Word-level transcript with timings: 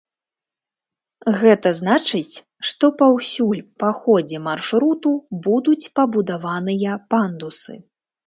Гэта 1.41 1.73
значыць, 1.79 2.35
што 2.69 2.85
паўсюль 3.01 3.61
па 3.83 3.89
ходзе 3.99 4.37
маршруту 4.47 5.13
будуць 5.47 5.91
пабудаваныя 5.99 6.97
пандусы. 7.15 7.77